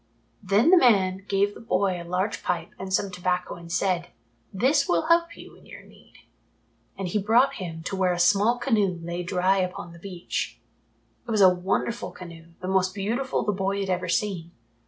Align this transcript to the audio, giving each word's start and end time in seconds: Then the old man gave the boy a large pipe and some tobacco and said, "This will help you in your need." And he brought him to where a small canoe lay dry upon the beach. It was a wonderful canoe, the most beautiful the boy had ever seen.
Then 0.41 0.71
the 0.71 0.83
old 0.83 0.91
man 0.91 1.25
gave 1.27 1.53
the 1.53 1.59
boy 1.59 2.01
a 2.01 2.03
large 2.03 2.41
pipe 2.41 2.71
and 2.79 2.91
some 2.91 3.11
tobacco 3.11 3.53
and 3.53 3.71
said, 3.71 4.07
"This 4.51 4.87
will 4.89 5.03
help 5.03 5.37
you 5.37 5.55
in 5.55 5.67
your 5.67 5.83
need." 5.83 6.13
And 6.97 7.07
he 7.07 7.19
brought 7.19 7.53
him 7.61 7.83
to 7.83 7.95
where 7.95 8.11
a 8.11 8.17
small 8.17 8.57
canoe 8.57 8.99
lay 9.03 9.21
dry 9.21 9.59
upon 9.59 9.93
the 9.93 9.99
beach. 9.99 10.57
It 11.27 11.29
was 11.29 11.41
a 11.41 11.53
wonderful 11.53 12.09
canoe, 12.09 12.45
the 12.61 12.67
most 12.67 12.95
beautiful 12.95 13.43
the 13.43 13.51
boy 13.51 13.79
had 13.79 13.91
ever 13.91 14.09
seen. 14.09 14.49